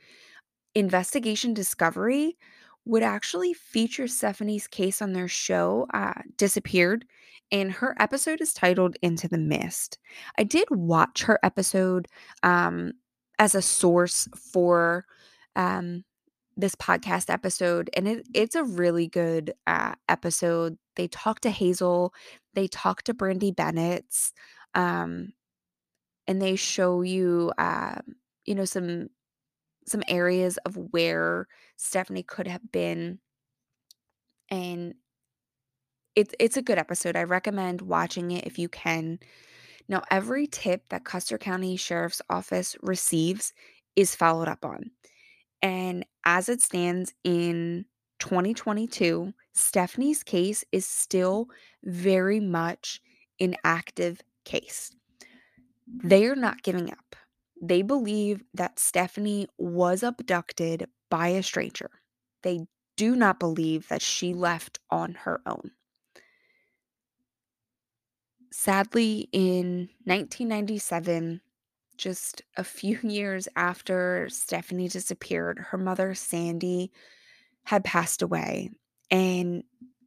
Investigation 0.76 1.54
Discovery 1.54 2.38
would 2.86 3.04
actually 3.04 3.54
feature 3.54 4.08
Stephanie's 4.08 4.68
case 4.68 5.02
on 5.02 5.14
their 5.14 5.30
show, 5.30 5.88
uh, 5.94 6.14
Disappeared, 6.38 7.06
and 7.52 7.72
her 7.72 7.96
episode 8.00 8.42
is 8.42 8.54
titled 8.54 8.98
Into 9.02 9.30
the 9.30 9.38
Mist. 9.38 10.00
I 10.38 10.44
did 10.44 10.68
watch 10.72 11.24
her 11.24 11.40
episode 11.44 12.08
um, 12.44 12.94
as 13.40 13.56
a 13.56 13.62
source 13.62 14.28
for 14.52 15.06
um, 15.56 16.04
this 16.58 16.76
podcast 16.76 17.30
episode, 17.30 17.90
and 17.96 18.08
it, 18.08 18.28
it's 18.34 18.56
a 18.56 18.64
really 18.64 19.08
good 19.08 19.54
uh, 19.68 19.96
episode. 20.10 20.78
They 20.98 21.08
talk 21.08 21.42
to 21.42 21.52
Hazel, 21.52 22.14
they 22.56 22.68
talk 22.68 23.04
to 23.04 23.14
Brandy 23.16 23.52
Bennett's, 23.52 24.34
um, 24.76 25.34
and 26.28 26.42
they 26.42 26.58
show 26.58 27.02
you, 27.04 27.54
uh, 27.58 27.96
you 28.46 28.56
know, 28.56 28.66
some 28.66 29.10
some 29.88 30.04
areas 30.10 30.58
of 30.66 30.78
where 30.92 31.48
Stephanie 31.78 32.24
could 32.24 32.48
have 32.48 32.72
been. 32.72 33.20
And 34.50 34.96
it's 36.16 36.34
it's 36.40 36.58
a 36.58 36.62
good 36.62 36.78
episode. 36.78 37.16
I 37.16 37.24
recommend 37.24 37.82
watching 37.82 38.32
it 38.32 38.46
if 38.46 38.60
you 38.60 38.70
can. 38.70 39.20
Now, 39.90 40.04
every 40.12 40.48
tip 40.48 40.90
that 40.90 41.06
Custer 41.06 41.38
County 41.38 41.78
Sheriff's 41.78 42.22
Office 42.30 42.76
receives 42.82 43.54
is 43.96 44.16
followed 44.16 44.48
up 44.50 44.66
on. 44.66 44.92
And 45.62 46.06
as 46.26 46.50
it 46.50 46.62
stands 46.62 47.14
in 47.24 47.86
2022, 48.20 49.34
Stephanie's 49.54 50.24
case 50.24 50.64
is 50.72 50.86
still 50.86 51.48
very 51.84 52.40
much 52.40 53.02
an 53.40 53.56
active 53.64 54.22
case. 54.46 54.96
They 56.04 56.26
are 56.26 56.36
not 56.36 56.64
giving 56.64 56.92
up. 56.92 57.16
They 57.62 57.82
believe 57.82 58.44
that 58.54 58.80
Stephanie 58.80 59.48
was 59.58 60.04
abducted 60.04 60.88
by 61.10 61.30
a 61.30 61.44
stranger. 61.44 61.90
They 62.44 62.68
do 62.98 63.16
not 63.16 63.40
believe 63.40 63.88
that 63.88 64.02
she 64.02 64.34
left 64.34 64.80
on 64.90 65.14
her 65.14 65.42
own. 65.46 65.72
Sadly, 68.52 69.30
in 69.32 69.90
1997, 70.06 71.42
just 71.98 72.42
a 72.58 72.64
few 72.64 73.00
years 73.04 73.48
after 73.56 74.28
Stephanie 74.30 74.88
disappeared, 74.88 75.60
her 75.60 75.78
mother, 75.78 76.14
Sandy, 76.14 76.92
had 77.68 77.84
passed 77.84 78.22
away. 78.22 78.70
And 79.12 79.62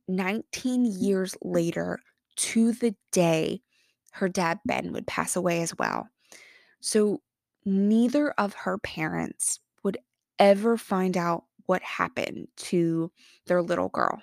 19 0.08 0.86
years 0.86 1.36
later, 1.42 1.98
to 2.36 2.72
the 2.72 2.94
day, 3.12 3.60
her 4.12 4.30
dad, 4.30 4.60
Ben, 4.64 4.94
would 4.94 5.06
pass 5.06 5.36
away 5.36 5.60
as 5.60 5.76
well. 5.78 6.08
So 6.80 7.20
neither 7.66 8.30
of 8.38 8.54
her 8.54 8.78
parents 8.78 9.60
would 9.82 9.98
ever 10.38 10.78
find 10.78 11.18
out 11.18 11.44
what 11.66 11.82
happened 11.82 12.48
to 12.56 13.12
their 13.46 13.60
little 13.60 13.90
girl. 13.90 14.22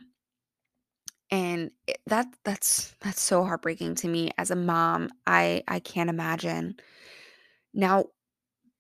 And 1.29 1.69
that 2.07 2.25
that's 2.43 2.95
that's 3.01 3.21
so 3.21 3.43
heartbreaking 3.43 3.93
to 3.95 4.07
me 4.07 4.31
as 4.39 4.49
a 4.49 4.55
mom. 4.55 5.09
I 5.27 5.61
I 5.67 5.79
can't 5.79 6.09
imagine. 6.09 6.77
Now, 7.71 8.05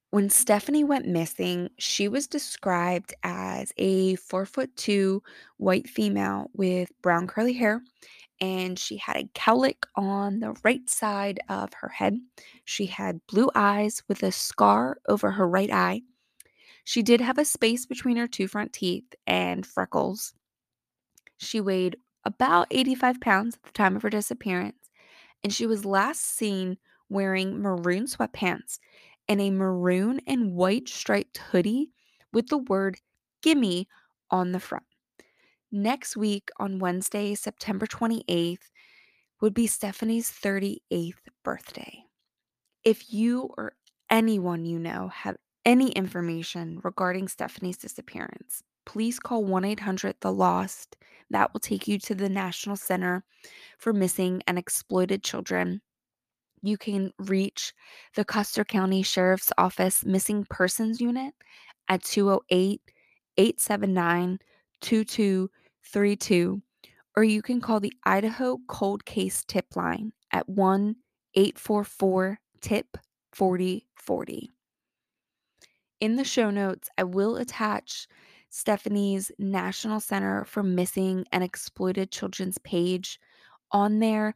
when 0.09 0.29
Stephanie 0.29 0.83
went 0.83 1.07
missing, 1.07 1.69
she 1.77 2.07
was 2.07 2.27
described 2.27 3.13
as 3.23 3.73
a 3.77 4.15
four 4.15 4.45
foot 4.45 4.75
two 4.75 5.21
white 5.57 5.89
female 5.89 6.49
with 6.53 6.91
brown 7.01 7.27
curly 7.27 7.53
hair 7.53 7.81
and 8.39 8.77
she 8.77 8.97
had 8.97 9.17
a 9.17 9.29
cowlick 9.33 9.85
on 9.95 10.39
the 10.39 10.55
right 10.63 10.89
side 10.89 11.39
of 11.49 11.73
her 11.73 11.89
head. 11.89 12.19
She 12.65 12.85
had 12.85 13.25
blue 13.27 13.49
eyes 13.55 14.03
with 14.07 14.23
a 14.23 14.31
scar 14.31 14.99
over 15.07 15.31
her 15.31 15.47
right 15.47 15.71
eye. 15.71 16.01
She 16.83 17.01
did 17.03 17.19
have 17.19 17.37
a 17.37 17.45
space 17.45 17.85
between 17.85 18.17
her 18.17 18.27
two 18.27 18.47
front 18.47 18.73
teeth 18.73 19.15
and 19.25 19.65
freckles. 19.65 20.33
She 21.37 21.59
weighed 21.59 21.97
about 22.23 22.67
85 22.71 23.19
pounds 23.19 23.55
at 23.55 23.63
the 23.63 23.71
time 23.71 23.95
of 23.95 24.03
her 24.03 24.09
disappearance, 24.09 24.89
and 25.43 25.51
she 25.51 25.65
was 25.65 25.85
last 25.85 26.21
seen 26.21 26.77
wearing 27.09 27.59
maroon 27.61 28.05
sweatpants 28.05 28.79
and 29.29 29.41
a 29.41 29.51
maroon 29.51 30.21
and 30.27 30.53
white 30.53 30.87
striped 30.87 31.37
hoodie 31.37 31.89
with 32.33 32.47
the 32.47 32.57
word 32.57 32.97
gimme 33.41 33.87
on 34.31 34.51
the 34.51 34.59
front. 34.59 34.85
Next 35.71 36.15
week 36.15 36.49
on 36.59 36.79
Wednesday, 36.79 37.35
September 37.35 37.85
28th, 37.85 38.69
would 39.41 39.53
be 39.53 39.67
Stephanie's 39.67 40.31
38th 40.31 41.13
birthday. 41.43 42.03
If 42.83 43.13
you 43.13 43.49
or 43.57 43.73
anyone 44.09 44.65
you 44.65 44.79
know 44.79 45.09
have 45.09 45.35
any 45.65 45.91
information 45.91 46.79
regarding 46.83 47.27
Stephanie's 47.27 47.77
disappearance, 47.77 48.63
please 48.85 49.19
call 49.19 49.43
1 49.43 49.65
800 49.65 50.15
The 50.21 50.31
Lost. 50.31 50.95
That 51.29 51.53
will 51.53 51.59
take 51.59 51.87
you 51.87 51.99
to 51.99 52.15
the 52.15 52.29
National 52.29 52.77
Center 52.77 53.25
for 53.77 53.91
Missing 53.91 54.43
and 54.47 54.57
Exploited 54.57 55.23
Children. 55.23 55.81
You 56.61 56.77
can 56.77 57.11
reach 57.19 57.73
the 58.15 58.25
Custer 58.25 58.65
County 58.65 59.03
Sheriff's 59.03 59.51
Office 59.57 60.03
Missing 60.03 60.47
Persons 60.49 60.99
Unit 60.99 61.33
at 61.87 62.03
208 62.03 62.81
879 63.37 64.39
2232, 64.81 66.61
or 67.15 67.23
you 67.23 67.41
can 67.41 67.61
call 67.61 67.79
the 67.79 67.93
Idaho 68.03 68.57
Cold 68.67 69.05
Case 69.05 69.43
Tip 69.47 69.75
Line 69.75 70.13
at 70.31 70.47
1 70.49 70.95
844 71.35 72.39
tip 72.61 72.97
4040. 73.33 74.51
In 75.99 76.15
the 76.15 76.23
show 76.23 76.49
notes, 76.49 76.89
I 76.97 77.03
will 77.03 77.37
attach 77.37 78.07
Stephanie's 78.49 79.31
National 79.37 79.99
Center 79.99 80.45
for 80.45 80.63
Missing 80.63 81.25
and 81.31 81.43
Exploited 81.43 82.11
Children's 82.11 82.57
page. 82.59 83.19
On 83.71 83.99
there, 83.99 84.35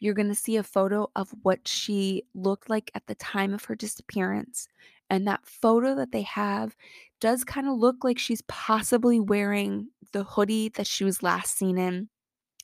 you're 0.00 0.14
going 0.14 0.28
to 0.28 0.34
see 0.34 0.56
a 0.56 0.62
photo 0.62 1.10
of 1.16 1.34
what 1.42 1.66
she 1.66 2.22
looked 2.34 2.68
like 2.68 2.90
at 2.94 3.06
the 3.06 3.14
time 3.14 3.54
of 3.54 3.64
her 3.64 3.74
disappearance. 3.74 4.68
And 5.08 5.26
that 5.26 5.46
photo 5.46 5.94
that 5.94 6.12
they 6.12 6.22
have 6.22 6.76
does 7.20 7.44
kind 7.44 7.68
of 7.68 7.78
look 7.78 8.02
like 8.02 8.18
she's 8.18 8.42
possibly 8.42 9.20
wearing 9.20 9.88
the 10.12 10.24
hoodie 10.24 10.70
that 10.70 10.86
she 10.86 11.04
was 11.04 11.22
last 11.22 11.56
seen 11.56 11.78
in. 11.78 12.08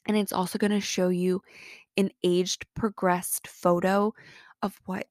And 0.06 0.16
it's 0.16 0.32
also 0.32 0.58
going 0.58 0.72
to 0.72 0.80
show 0.80 1.08
you 1.08 1.42
an 1.96 2.10
aged, 2.24 2.66
progressed 2.74 3.46
photo 3.46 4.12
of 4.62 4.80
what 4.86 5.06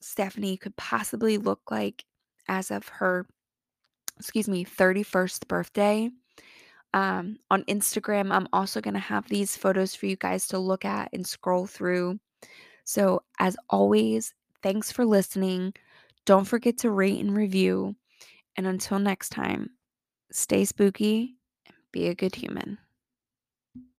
Stephanie 0.00 0.56
could 0.56 0.76
possibly 0.76 1.38
look 1.38 1.60
like 1.70 2.04
as 2.48 2.70
of 2.70 2.88
her, 2.88 3.26
excuse 4.18 4.48
me, 4.48 4.64
31st 4.64 5.46
birthday. 5.46 6.10
Um, 6.94 7.38
on 7.50 7.64
Instagram, 7.64 8.32
I'm 8.32 8.48
also 8.52 8.80
going 8.80 8.94
to 8.94 9.00
have 9.00 9.28
these 9.28 9.56
photos 9.56 9.94
for 9.94 10.06
you 10.06 10.16
guys 10.16 10.46
to 10.48 10.58
look 10.58 10.84
at 10.84 11.08
and 11.12 11.26
scroll 11.26 11.66
through. 11.66 12.18
So, 12.84 13.22
as 13.38 13.56
always, 13.70 14.34
thanks 14.62 14.92
for 14.92 15.04
listening. 15.04 15.74
Don't 16.26 16.44
forget 16.44 16.78
to 16.78 16.90
rate 16.90 17.20
and 17.20 17.34
review. 17.34 17.96
And 18.56 18.66
until 18.66 18.98
next 18.98 19.30
time, 19.30 19.70
stay 20.32 20.64
spooky 20.64 21.36
and 21.66 21.76
be 21.92 22.08
a 22.08 22.14
good 22.14 22.34
human. 22.34 22.78